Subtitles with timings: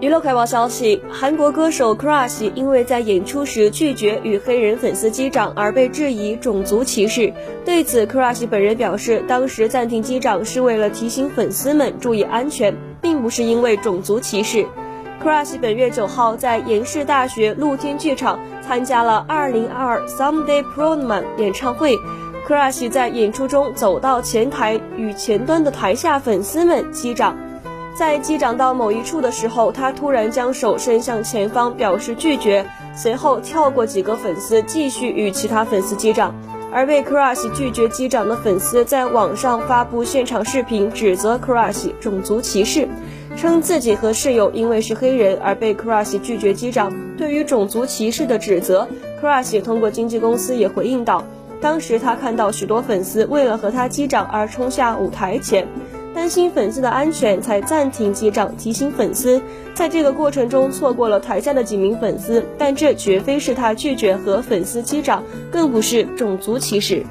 [0.00, 7.32] 娱乐快报消息：韩国歌手 Crush 因为在演出时拒绝与黑人粉丝击掌而被质疑种族歧视。
[7.64, 14.64] 对此，Crush 本人表示，当时暂停击掌是为了提醒粉丝们注意安全，并不是因为种族歧视。
[15.20, 21.96] Crush 本月九号在延世大学露天剧场参加了2022 Someday Proman 演唱会。
[22.46, 27.36] Crush 在演出中走到前台，与前端的台下粉丝们击掌。
[27.98, 32.64] 在击掌到某一处的时候，他突然将手伸向前方，表示拒绝。
[32.94, 36.32] 随后跳过几个粉丝，继续与其他粉丝击掌。
[36.72, 42.86] 而被 Crush 拒绝击掌的粉丝在网上发布现场视频，指责 Crush 种族歧视，
[43.36, 46.92] 称自己和室友因为是黑人而被 Crush 拒绝击掌。
[47.16, 48.86] 对于种族歧视的指责
[49.20, 51.24] ，Crush 通过经纪公司也回应道，
[51.60, 55.66] 当时他看到许多粉丝为了和他击掌而冲下舞台前。
[56.18, 59.40] 担心粉丝的安全，才暂停击掌，提醒粉丝，
[59.72, 67.06] 在这个过程中错过了台下的几名粉丝，但这绝非是他拒绝和粉丝击掌，更不是种族歧视。